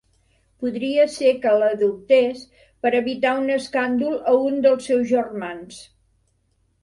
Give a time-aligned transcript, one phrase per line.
[0.61, 2.41] Podria ésser que l'adoptés
[2.85, 5.77] per evitar un escàndol a un dels seus germans.